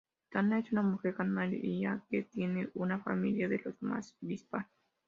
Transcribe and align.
Tana 0.31 0.57
es 0.57 0.71
una 0.71 0.81
mujer 0.81 1.13
canaria 1.13 2.01
que 2.09 2.23
tiene 2.23 2.71
una 2.73 2.97
familia 3.03 3.47
de 3.47 3.61
los 3.63 3.79
más 3.83 4.15
dispar. 4.19 4.65